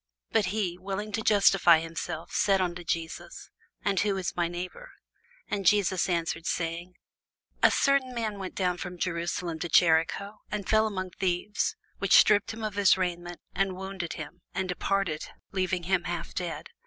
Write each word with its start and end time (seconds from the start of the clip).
But 0.31 0.45
he, 0.45 0.79
willing 0.79 1.11
to 1.11 1.21
justify 1.21 1.77
himself, 1.77 2.31
said 2.33 2.59
unto 2.59 2.83
Jesus, 2.83 3.51
And 3.85 3.99
who 3.99 4.17
is 4.17 4.35
my 4.35 4.47
neighbour? 4.47 4.93
And 5.47 5.63
Jesus 5.63 6.09
answering 6.09 6.45
said, 6.45 6.93
A 7.61 7.69
certain 7.69 8.11
man 8.11 8.39
went 8.39 8.55
down 8.55 8.77
from 8.79 8.97
Jerusalem 8.97 9.59
to 9.59 9.69
Jericho, 9.69 10.39
and 10.49 10.67
fell 10.67 10.87
among 10.87 11.11
thieves, 11.11 11.75
which 11.99 12.17
stripped 12.17 12.51
him 12.51 12.63
of 12.63 12.73
his 12.73 12.97
raiment, 12.97 13.41
and 13.53 13.75
wounded 13.75 14.13
him, 14.13 14.41
and 14.55 14.67
departed, 14.67 15.29
leaving 15.51 15.83
him 15.83 16.05
half 16.05 16.33
dead. 16.33 16.71